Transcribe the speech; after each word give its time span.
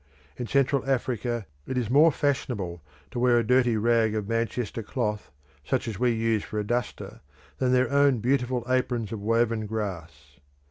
In 0.35 0.47
Central 0.47 0.83
Africa 0.89 1.45
it 1.67 1.77
is 1.77 1.91
more 1.91 2.11
fashionable 2.11 2.81
to 3.11 3.19
wear 3.19 3.37
a 3.37 3.45
dirty 3.45 3.77
rag 3.77 4.15
of 4.15 4.27
Manchester 4.27 4.81
cloth, 4.81 5.29
such 5.63 5.87
as 5.87 5.99
we 5.99 6.09
use 6.09 6.43
for 6.43 6.57
a 6.59 6.63
duster, 6.63 7.21
than 7.59 7.71
their 7.71 7.91
own 7.91 8.17
beautiful 8.17 8.65
aprons 8.67 9.11
of 9.11 9.19
woven 9.21 9.67
grass. 9.67 10.39